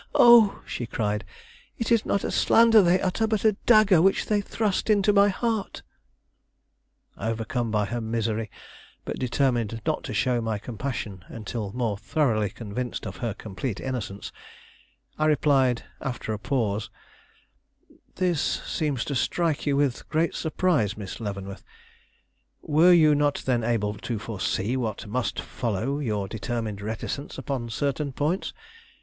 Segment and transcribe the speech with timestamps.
[0.15, 1.23] Oh!" she cried,
[1.77, 5.29] "it is not a slander they utter, but a dagger which they thrust into my
[5.29, 5.83] heart!"
[7.19, 8.49] Overcome by her misery,
[9.05, 14.31] but determined not to show my compassion until more thoroughly convinced of her complete innocence,
[15.19, 16.89] I replied, after a pause:
[18.15, 21.63] "This seems to strike you with great surprise, Miss Leavenworth;
[22.63, 28.11] were you not then able to foresee what must follow your determined reticence upon certain
[28.11, 28.51] points?